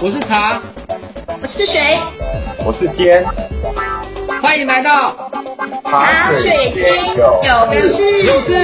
[0.00, 0.62] 我是茶，
[1.42, 1.98] 我是水，
[2.64, 3.26] 我是尖，
[4.40, 5.28] 欢迎来到
[5.84, 8.54] 茶水间有事有事。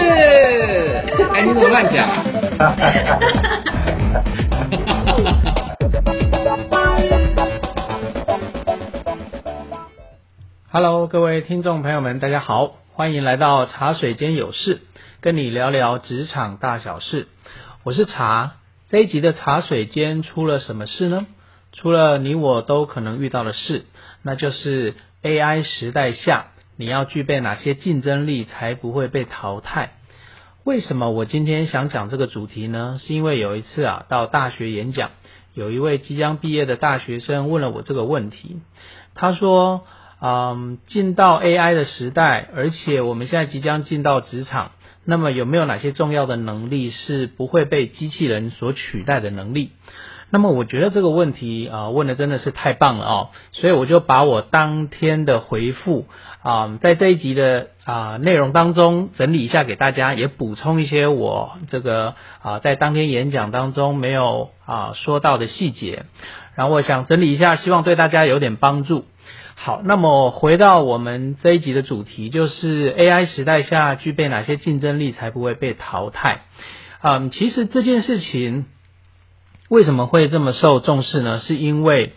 [1.35, 2.09] 哎，你怎么乱讲？
[10.71, 14.83] Hello，各位听众朋友们，大家好，欢迎来到茶水间有事，
[15.21, 17.27] 跟你聊聊职场大小事。
[17.83, 18.53] 我是茶，
[18.91, 21.27] 这一集的茶水间出了什么事呢？
[21.73, 23.87] 出了你我都可能遇到的事，
[24.23, 29.95] 那就是 AI 时代下，你要具备哪些竞争力才不会被淘汰？
[30.65, 32.99] 为什么我今天想讲这个主题呢？
[33.01, 35.11] 是因为有一次啊，到大学演讲，
[35.55, 38.61] 有一位即将毕业的大学生问了我这个问题，
[39.15, 39.85] 他说。
[40.27, 44.71] 嗯，进到 AI 的时代，而且我们现在即将进到职场，
[45.05, 49.71] 那么有没有哪些重要的能力是不会被机器人所取代的能力？
[50.31, 56.07] 那么我觉得这个问题啊、问的真的是太棒了哦，所以我就把我当天的回复
[56.43, 66.05] 啊、在这一集的啊、内容当中整理一下给大家，也补充一些我这个啊、在当天演讲当中没有啊、说到的细节，
[66.57, 69.05] 然后我想整理一下，希望对大家有点帮助。
[69.57, 76.43] 好，那么回到我们这一集的主题，就是 AI 时代下具备哪些竞争力才不会被淘汰？
[77.03, 78.67] 嗯，其实这件事情
[79.69, 81.39] 为什么会这么受重视呢？
[81.39, 82.13] 是因为，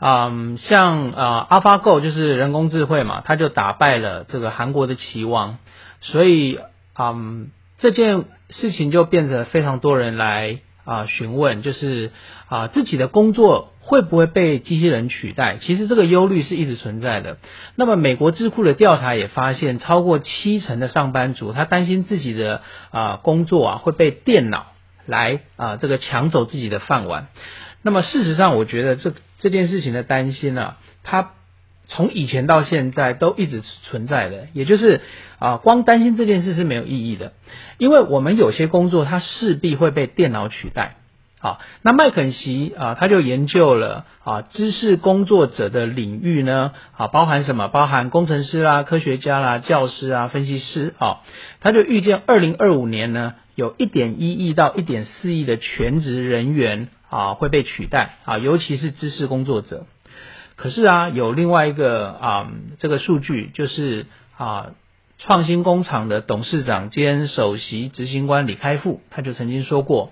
[0.00, 5.58] 嗯，像呃 AlphaGo 就是人工智慧嘛，它就打败了这个韩国的棋王，
[6.00, 6.60] 所以
[6.98, 12.10] 嗯，这件事情就变成非常多人来啊询问，就是
[12.48, 13.72] 啊自己的工作。
[13.80, 15.56] 会不会被机器人取代？
[15.62, 17.38] 其实这个忧虑是一直存在的。
[17.74, 24.66] 那么美国智库的调查也发现，超过七成的上班族他担心自己的啊、工作啊会被电脑
[25.06, 27.28] 来啊、这个抢走自己的饭碗。
[27.80, 31.30] 那么事实上，我觉得这这件事情的担心呢、啊，它
[31.88, 34.46] 从以前到现在都一直存在的。
[34.52, 35.00] 也就是
[35.40, 37.32] 啊、光担心这件事是没有意义的，
[37.78, 40.96] 因为我们有些工作它势必会被电脑取代。
[41.40, 47.68] 好，那麦肯锡啊，他就研究了啊，知识工作者的领域呢，啊，包含什么？
[47.68, 51.20] 包含工程师啦、科学家啦、教师啊、分析师啊，
[51.60, 59.86] 他就预见二零二五年呢，有一点一亿到一点四亿的全职人员啊会被取代啊，尤其是知识工作者。
[60.58, 64.72] 可是啊，有另外一个啊，这个数据就是啊，
[65.18, 70.10] 创新工厂的董事长兼首席执行官李开复，他就曾经说过。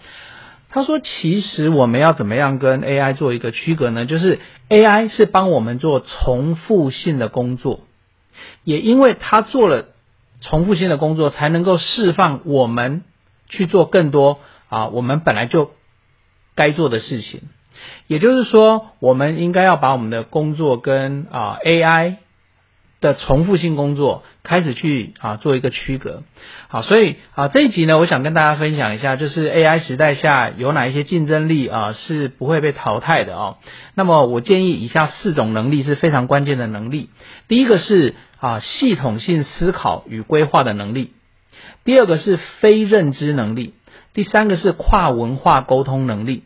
[0.69, 4.05] 他说：“其实我们要怎么样跟 AI 做一个区隔呢？
[4.05, 7.81] 就是 AI 是帮我们做重复性的工作，
[8.63, 9.87] 也因为它做了
[10.43, 13.05] 重复性的工作，才能够释放我们
[13.49, 15.71] 去做更多啊，我们本来就
[16.55, 17.43] 该做的事情。
[18.07, 22.17] 也就是说，我们应该要把我们的工作跟啊 AI。”
[22.99, 26.23] 的重复性工作开始去啊做一个区隔，
[26.69, 33.59] 好，所以啊这一集呢，我想跟大家分享一下，就是 AI 时代下有哪一些竞争力啊是不会被淘汰的哦。
[33.95, 37.11] 那么我建议以下四种能力是非常关键的能力，
[37.49, 41.13] 第一个是啊系统性思考与规划的能力，
[41.85, 43.75] 第二个是非认知能力，
[44.15, 46.45] 第三个是跨文化沟通能力，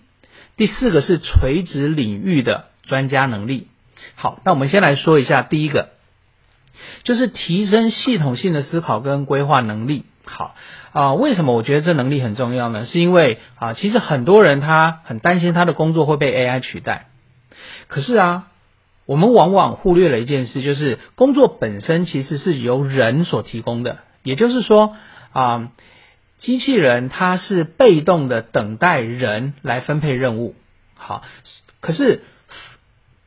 [0.61, 3.69] 第四个是垂直领域的专家能力。
[4.15, 5.89] 好，那我们先来说一下第一个。
[7.03, 10.05] 就是提升系统性的思考跟规划能力。
[10.27, 10.55] 好
[10.93, 12.85] 啊，为什么我觉得这能力很重要呢？
[12.85, 17.07] 是因为啊，其实很多人他很担心他的工作会被 AI 取代。
[17.89, 18.49] 可是啊，
[19.07, 24.01] 我们往往忽略了一件事，就是工作本身其实是由人所提供的。
[24.25, 24.95] 也就是说
[25.33, 25.71] 啊，
[26.41, 30.55] 机器人它是被动的等待人来分配任务。
[30.95, 31.23] 好，
[31.81, 32.23] 可是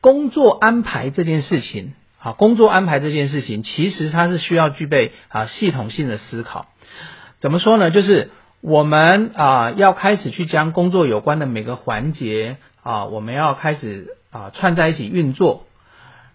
[0.00, 1.94] 工作安排这件事情。
[2.18, 6.66] 好，工作安排这件事情，其实它是需要具备啊系统性的思考。
[7.38, 7.90] 怎么说呢？
[7.90, 8.30] 就是
[8.62, 15.66] 我们啊要开始去将工作有关的每个环节啊，我们要开始啊串在一起运作。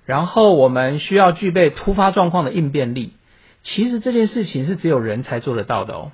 [0.06, 3.13] 然后我们需要具备突发状况的应变力。
[3.63, 6.12] 其实这件事情是只有人才做得到的哦。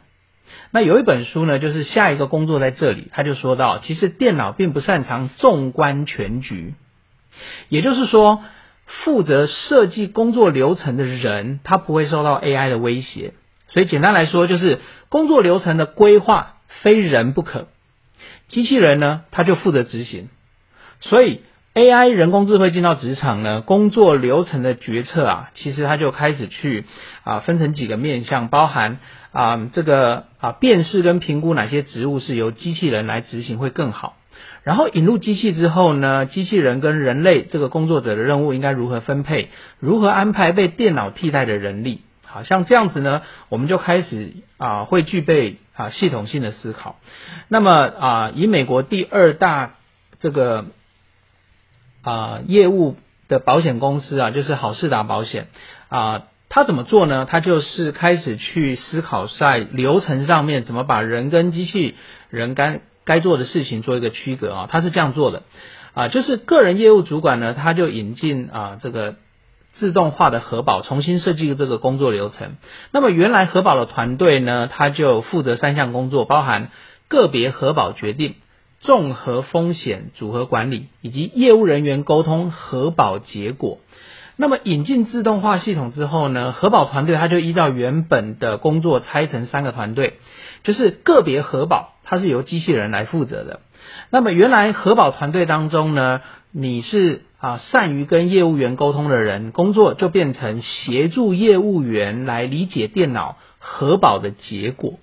[0.71, 6.73] 那有一本书呢，就是下一个工作在这里，他就说到，其实电脑并不擅长纵观全局，
[7.69, 8.43] 也就是说。
[9.03, 13.33] 负责设计工作流程的人，他不会受到 AI 的威胁。
[13.67, 17.67] 所以简单来说，就是工作流程的规划非人不可，
[18.47, 20.29] 机器人呢，他就负责执行。
[21.01, 21.41] 所以
[21.73, 26.85] AI 人工智慧进到职场呢，工作流程的决策啊，其实它就开始去
[27.23, 28.99] 啊分成几个面向，包含
[29.35, 34.15] 啊这个啊辨识跟评估哪些职务是由机器人来执行会更好。
[34.63, 39.49] 然后引入机器之后呢，机器人跟人类这个工作者的任务应该如何分配，
[39.79, 42.01] 如何安排被电脑替代的人力？
[42.25, 46.95] 好像这样子呢，我们就开始啊会具备啊系统性的思考。
[47.49, 49.75] 那么啊，以美国第二大
[50.19, 50.65] 这个
[52.01, 52.95] 啊业务
[53.27, 55.47] 的保险公司啊，就是好事达保险
[55.89, 57.25] 啊，他怎么做呢？
[57.29, 61.95] 他就是开始去思考在流程上面怎么把人跟机器
[62.29, 64.69] 人该该做的事情做一个区隔啊。
[64.71, 65.43] 他是这样做的
[65.93, 69.15] 啊，就是个人业务主管呢，他就引进啊这个。
[69.77, 72.55] 自动化的核保重新设计这个工作流程。
[72.91, 76.71] 那么原来核保的团队呢，他就负责三项工作，包含
[77.09, 78.35] 个别核保决定、
[78.79, 83.79] 综合风险组合管理以及业务人员沟通核保结果。
[84.37, 90.15] 那么引进自动化系统之后呢，核保团队他就依照原本的工作拆成三个团队，
[90.63, 93.59] 就是个别核保，它是由机器人来负责的。
[94.09, 96.21] 那么原来核保团队当中呢，
[96.51, 97.21] 你是。
[97.37, 104.95] 啊，善于跟业务员沟通的人，工作就变成协助业务员来理解电脑核保的结果。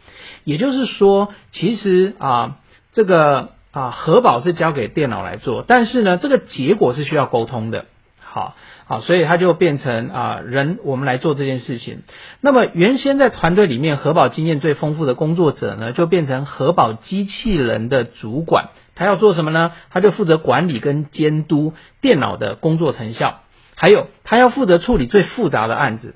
[0.43, 2.56] 也就是说，其实啊，
[2.93, 7.84] 这个啊核保是交给电脑来做，但是呢，这个结果是需要沟通的。
[8.32, 8.56] 好，
[8.87, 12.02] 好，所以它就变成啊人我们来做这件事情。
[12.40, 18.70] 那么原先在团队里面核保经验最丰富的工作者呢，就变成核保机器人的主管。
[18.94, 19.73] 他要做什么呢？
[19.90, 23.40] 他就负责管理跟监督电脑的工作成效，
[23.76, 26.14] 还有他要负责处理最复杂的案子。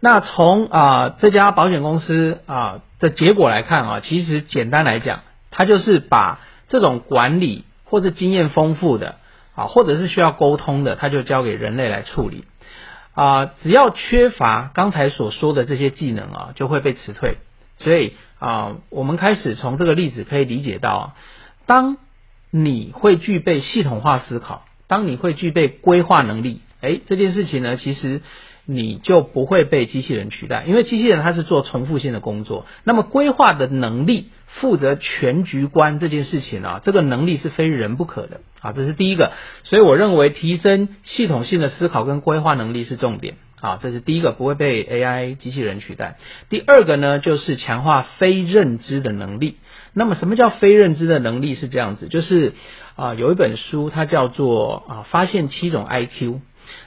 [0.00, 5.20] 那从啊这家保险公司啊的结果来看啊，其实简单来讲，
[5.52, 9.16] 他就是把这种管理或者经验丰富的
[9.66, 12.44] 或者是需要沟通的，他就交给人类来处理
[13.14, 13.46] 啊。
[13.46, 17.38] 只要缺乏刚才所说的这些技能啊，就会被辞退。
[17.78, 21.14] 所以啊，我们开始从这个例子可以理解到，
[21.66, 21.96] 当
[22.50, 28.20] 你会具备系统化思考，当你会具备规划能力，哎，这件事情呢，其实
[28.66, 32.66] 你就不会被机器人取代，因为机器人它是做重复性的工作。
[32.84, 39.32] 那么规划的能力，负责全局观这件事情啊，这个能力是非人不可的啊，这是第一个。
[39.64, 43.34] 所以我认为提升系统性的思考跟规划能力是重点。
[43.60, 46.16] 啊，这是第一个不会被 AI 机器人取代。
[46.48, 49.58] 第二个呢，就是强化非认知的能力。
[49.92, 51.54] 那么，什么叫非认知的能力？
[51.54, 52.54] 是这样子，就是
[52.96, 56.40] 啊，有一本书，它叫做啊，发现七种 IQ。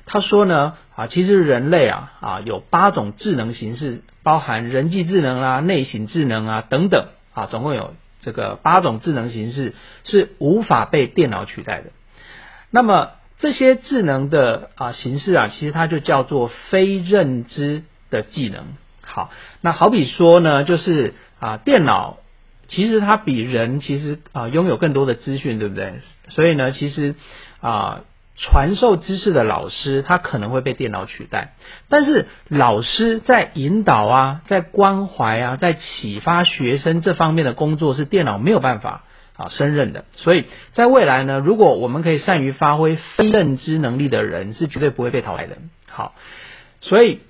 [0.08, 11.92] 他说呢，啊，其实人类啊啊有八种智能形式，包含人际智能啊、内省智能啊等等啊，总共有这个八种智能形式是无法被电脑取代的。
[12.72, 18.66] 那么这些智能的啊形式啊，其实它就叫做非认知的技能。
[19.02, 19.32] 好，
[19.62, 22.20] 那好比说呢，就是啊电脑
[22.68, 26.00] 其实它比人其实啊拥有更多的资讯，对不对？
[26.30, 27.16] 所以呢，其实
[27.60, 28.02] 啊
[28.36, 31.54] 传授知识的老师他可能会被电脑取代，
[31.90, 39.04] 但是老师在引导啊、在关怀啊、在启发学生这方面的工作是电脑没有办法。
[39.36, 45.58] 啊，胜任的，所以在未来呢，如果我们可以善于发挥非认知能力的人，是绝对不会被淘汰的。
[45.90, 46.14] 好，
[46.82, 47.22] 所以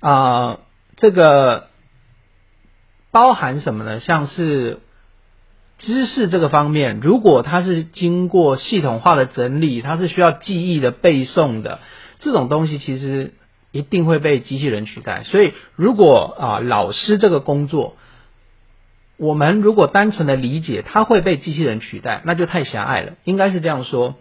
[0.00, 0.58] 啊，
[0.96, 1.68] 这个
[3.10, 3.98] 包含什么呢？
[3.98, 4.80] 像是
[5.80, 11.80] 知识这个方面，如果它是经过系统化的整理，它是需要记忆的背诵的，
[12.20, 13.32] 这种东西其实
[13.72, 15.24] 一定会被机器人取代。
[15.24, 17.96] 所以，如果啊，老师这个工作，
[19.16, 23.14] 我们如果单纯的理解它会被机器人取代，那就太狭隘了。
[23.24, 24.16] 应该是这样说：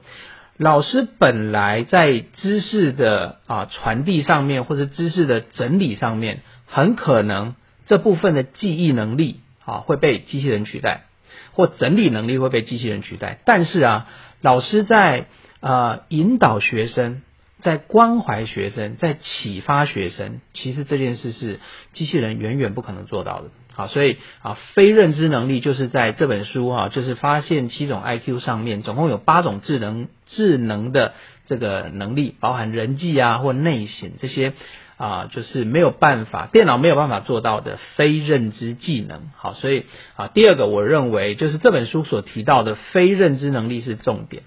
[0.57, 11.05] 老师本来在知识的啊传递上面，或者知识的整理上面，很可能这部分的记忆能力啊会被机器人取代，
[11.51, 13.39] 或整理能力会被机器人取代。
[13.45, 14.07] 但是啊，
[14.41, 15.27] 老师在
[15.59, 17.21] 啊引导学生，
[17.61, 21.59] 在关怀学生，在启发学生，其实这件事是
[21.93, 23.49] 机器人远远不可能做到的。
[23.73, 31.13] 好，所以啊，非认知能力就是在这本书哈，就是发现七种 IQ 上面，总共有八种智能智能的
[31.45, 34.53] 这个能力，包含人际啊或内省这些
[34.99, 39.31] 啊，就是没有办法电脑没有办法做到的非认知技能。
[39.35, 44.43] 好，所以啊，第二个我认为就是这本书所提到的非认知能力是重点。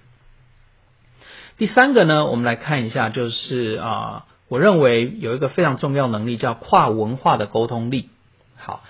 [1.57, 8.11] 第三个呢，我们来看一下，就是啊，我认为有一个非常重要能力叫跨文化的沟通力。
[8.57, 8.85] 好。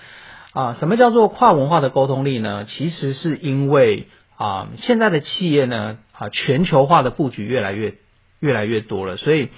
[0.53, 2.65] 啊，什么叫做跨文化的沟通力呢？
[2.65, 7.95] 其实是因为啊，现在的企业呢，啊，全球化的布局越来越
[8.39, 9.49] 越来越多了，所以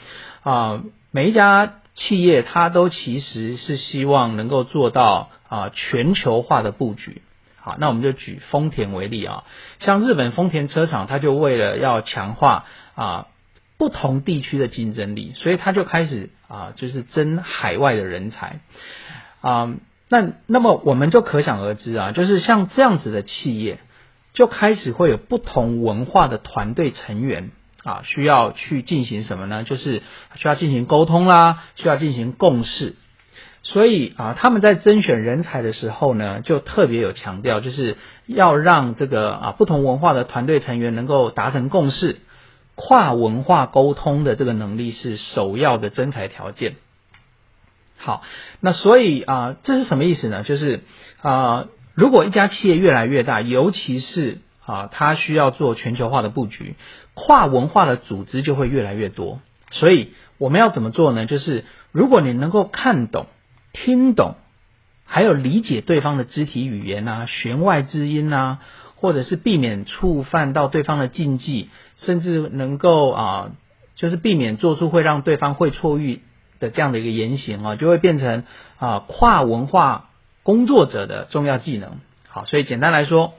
[0.41, 7.21] 啊，每一家企业它都其实是希望能够做到啊全球化的布局。
[7.57, 9.43] 好，那我们就举丰田为例啊，
[9.79, 13.27] 像日本丰田车厂，它就为了要强化啊
[13.77, 18.59] 不同地区的竞争力，所以它就开始啊就是争海外的人才
[19.41, 19.73] 啊。
[20.07, 23.79] 那那么我们就可想而知啊，就是像这样子的企业，
[24.33, 27.49] 就开始会有不同文化的团队成员
[27.85, 29.63] 啊，需要去进行什么呢？
[29.63, 30.01] 就是
[30.35, 32.95] 需要进行沟通啦，需要进行共识。
[33.63, 42.17] 所以啊，他们在甄选人才的时候呢，就特别有强调，就是要让这个啊不同文化的团队成员能够达成共识，
[42.75, 46.75] 跨文化沟通的这个能力是首要的征才条件。
[47.97, 48.21] 好，
[48.59, 50.43] 那所以啊，这是什么意思呢？
[50.43, 50.81] 就是
[51.21, 51.65] 啊，
[51.95, 56.75] 如果一家企业越来越大，尤其是啊，它需要做全球化的布局，
[57.13, 59.39] 跨文化的组织就会越来越多。
[59.71, 61.25] 所以我们要怎么做呢？
[61.25, 63.27] 就是如果你能够看懂。
[63.77, 64.35] 听懂，
[65.03, 68.59] 还有理解对方的肢体语言啊，弦外之音啊，
[68.95, 71.67] 或者是避免触犯到对方的禁忌，
[71.97, 73.51] 甚至能够啊，
[73.95, 76.21] 就是避免做出会让对方会错意
[76.61, 78.43] 的这样的一个言行啊，就会变成
[78.77, 80.09] 啊跨文化
[80.43, 81.97] 工作者的重要技能。
[82.29, 83.33] 好，所以简单来说，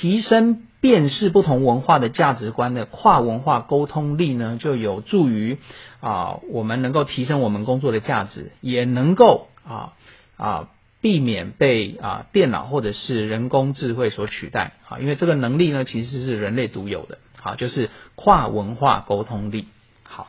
[0.00, 5.58] 提升辨识不同文化的价值观的跨文化沟通力呢，就有助于
[6.00, 9.48] 啊我们能够提升我们工作的价值，也能够。
[9.66, 9.94] 啊
[10.36, 10.68] 啊，
[11.00, 19.68] 避免被啊电脑或者是人工智慧所取代啊，因为这个能力呢其实是人类独有的，好，就是跨文化沟通力。
[20.02, 20.28] 好，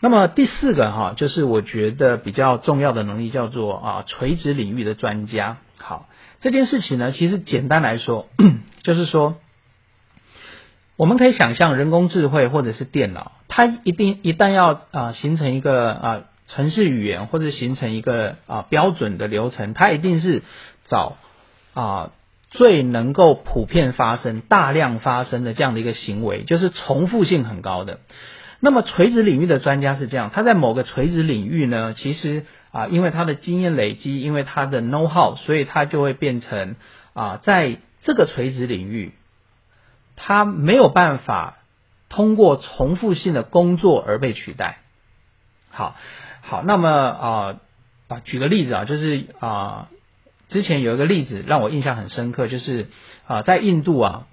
[0.00, 5.58] 那么第四个哈，就是我觉得比较重要的能力叫做啊垂直领域的专家。
[5.86, 6.08] 好，
[6.40, 8.28] 这件事情呢，其实简单来说，
[8.82, 9.36] 就是说，
[10.96, 16.22] 我们可以想象人工智慧或者是电脑，它一定一旦要啊形成一个啊。
[16.48, 20.44] 城市语言或者形成一个啊标准的流程，它一定是
[20.86, 21.16] 找
[21.74, 22.12] 啊
[22.52, 27.98] 最能够普遍发生、大量发生的这样的一个行为，就是重复性很高的。
[28.60, 32.44] 那么垂直领域的专家是这样，他在某个垂直领域呢，其实
[32.76, 36.76] 啊因为他的经验累积，因为他的 know how，所以他就会变成
[37.14, 39.12] 啊在这个垂直领域，
[40.16, 41.58] 他没有办法
[42.08, 44.78] 通过重复性的工作而被取代。
[45.70, 45.96] 好。
[46.48, 47.56] 好，那么啊
[48.06, 49.88] 啊，举个例子啊，就是啊，
[50.48, 52.86] 之前有一个例子让我印象很深刻，就是
[53.26, 54.28] 啊，在印度啊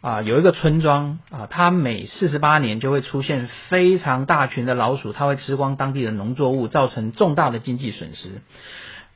[0.00, 8.42] 啊有一个村庄啊，它每四十八年就会出现非常大群的老鼠，它会吃光当地的农作物，造成重大的经济损失。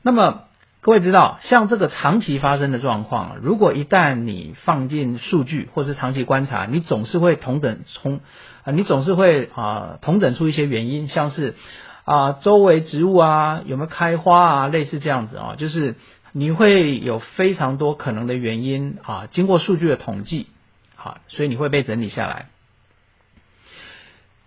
[0.01, 0.43] 那么
[0.81, 8.19] 各位知道，像这个长期发生的状况，如果一旦你放进数据或是长期观察，你总是会同等从
[8.63, 11.55] 啊，你总是会啊同等出一些原因，像是。
[12.05, 14.67] 啊，周围植物啊有没有开花啊？
[14.67, 15.95] 类似这样子啊，就是
[16.33, 20.47] 你会有非常多可能的原因啊，经过数据的统计，
[21.03, 22.45] 好，所以你会被整理下来。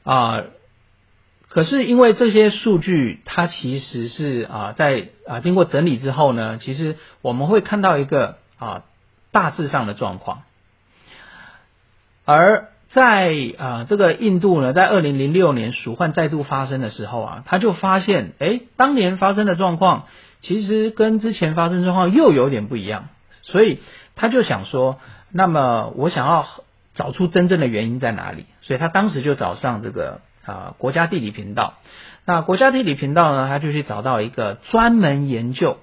[0.05, 0.45] 啊，
[1.49, 8.85] 可是因为这些数据它其实是啊，在啊经过整理之后呢，其实我们会看到一个啊
[9.33, 10.45] 大致上的状况，
[12.25, 12.69] 而。
[12.89, 20.07] 在啊，这个印度呢，在二零零六年鼠患再度发生的时候啊，他就发现，哎，当年发生的状况
[20.41, 23.09] 其实跟之前发生状况又有点不一样，
[23.43, 23.81] 所以
[24.15, 24.99] 他就想说，
[25.37, 26.47] 那么我想要
[26.95, 31.75] 找出真正的原因在哪里，所以他当时就找上这个啊国家地理频道，
[32.25, 35.79] 那国家地理频道呢，他就去找到一个专门研究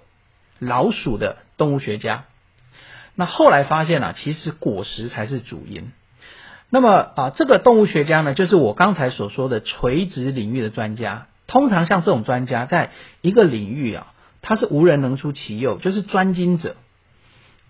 [0.58, 2.24] 老鼠的动物学家，
[3.14, 5.92] 那后来发现啊，其实果实才是主因。
[6.72, 11.28] 那么啊，这个动物学家呢，就是我刚才所说的垂直领域的专家。
[11.46, 12.90] 通常像这种专家，在
[13.22, 16.76] 一个领域啊，他是无人能出其右，就是专精者。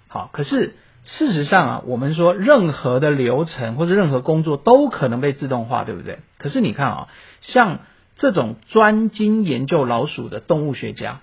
[0.08, 6.20] 好，可是事实上啊，我们说任何的流程或者任何工作都可能被自动化，对不对？
[6.38, 7.08] 可是你看啊，
[7.42, 7.80] 像
[8.18, 11.20] 这种专精研究老鼠的动物学家，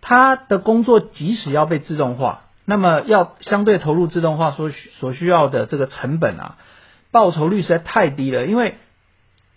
[0.00, 2.44] 他的工作即使要被自动化。
[2.70, 4.70] 那么要相对投入自动化所
[5.00, 6.56] 所需要的这个成本啊，
[7.10, 8.74] 报酬率实在太低了，因为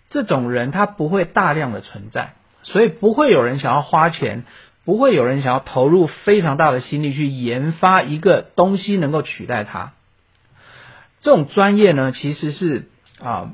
[0.08, 4.44] 这种人他不会大量的存在，所以不会有人想要花钱，
[4.84, 9.92] 不会有人想要投入非常大的心力去研发一个东西能够取代它。
[11.20, 12.88] 这种专业呢，其实是
[13.20, 13.52] 啊。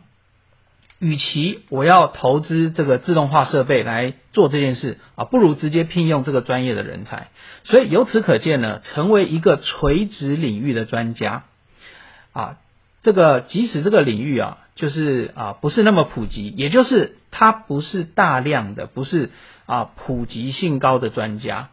[1.00, 7.28] 与其我要投资这个自动化设备来做这件事啊，不如直接聘用这个专业的人才。
[7.62, 11.44] 所以由此可见呢，成为一个垂直领域的专家
[12.32, 12.56] 啊，
[13.00, 19.30] 这个即使这个领域啊，就是啊不是那么普及，也就是它不是大量的，不是
[19.66, 21.70] 啊普及性高的专家，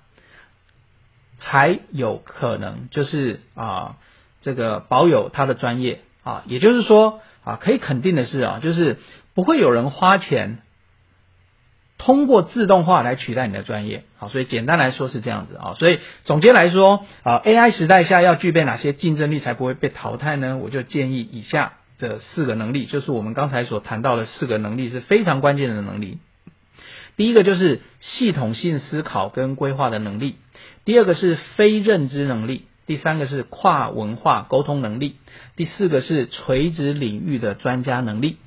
[1.38, 3.98] 才有可能就是啊
[4.42, 8.98] 这个保有他的专业啊，也就是说啊可以肯定的是啊，就是
[9.36, 10.58] 不会有人花钱
[12.00, 14.04] 通过自动化来取代你的专业。
[14.18, 15.76] 好，所以简单来说是这样子啊。
[15.78, 20.58] 所以总结来说啊，AI 时代下要具备哪些竞争力才不会被淘汰呢？
[20.58, 26.18] 我就建议以下这四个能力，就是我们刚才所谈到的四个能力是非常关键的能力。
[27.18, 30.36] 第一个就是系统性思考跟规划的能力，
[30.84, 35.16] 第二个是非认知能力，第三个是跨文化沟通能力，
[35.56, 38.38] 第四个是垂直领域的专家能力。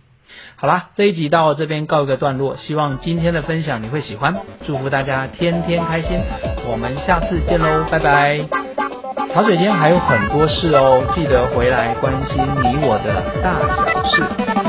[0.57, 6.21] 好啦，这一集到这边告一个段落，希望今天的分享你会喜欢，祝福大家天天开心，
[6.71, 8.67] 我们下次见喽，拜拜。
[9.32, 14.67] 茶水间还有很多事哦，记得回来关心你我的大小事。